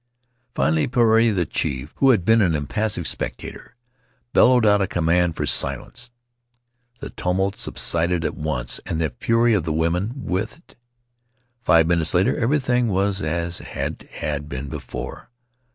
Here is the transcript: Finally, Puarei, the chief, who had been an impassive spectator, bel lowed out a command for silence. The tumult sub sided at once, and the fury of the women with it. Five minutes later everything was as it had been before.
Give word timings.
Finally, 0.55 0.87
Puarei, 0.87 1.29
the 1.29 1.45
chief, 1.45 1.93
who 1.97 2.09
had 2.09 2.25
been 2.25 2.41
an 2.41 2.55
impassive 2.55 3.07
spectator, 3.07 3.75
bel 4.33 4.47
lowed 4.49 4.65
out 4.65 4.81
a 4.81 4.87
command 4.87 5.35
for 5.35 5.45
silence. 5.45 6.09
The 7.01 7.11
tumult 7.11 7.55
sub 7.55 7.77
sided 7.77 8.25
at 8.25 8.33
once, 8.33 8.79
and 8.87 8.99
the 8.99 9.11
fury 9.11 9.53
of 9.53 9.61
the 9.63 9.71
women 9.71 10.13
with 10.15 10.57
it. 10.57 10.75
Five 11.61 11.85
minutes 11.85 12.15
later 12.15 12.35
everything 12.35 12.87
was 12.87 13.21
as 13.21 13.61
it 13.61 14.01
had 14.09 14.49
been 14.49 14.69
before. 14.69 15.29